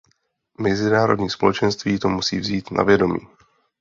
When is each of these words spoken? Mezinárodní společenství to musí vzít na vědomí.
Mezinárodní 0.59 1.29
společenství 1.29 1.99
to 1.99 2.09
musí 2.09 2.39
vzít 2.39 2.71
na 2.71 2.83
vědomí. 2.83 3.19